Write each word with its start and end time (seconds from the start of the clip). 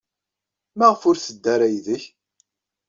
Maɣef 0.77 1.01
ur 1.09 1.17
teddi 1.17 1.49
ara 1.53 1.67
yid-k? 1.73 2.03